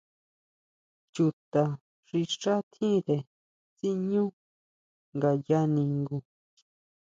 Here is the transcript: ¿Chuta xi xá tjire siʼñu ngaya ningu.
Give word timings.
¿Chuta 1.13 1.63
xi 2.07 2.21
xá 2.41 2.55
tjire 2.71 3.17
siʼñu 3.77 4.23
ngaya 5.15 5.59
ningu. 5.73 6.17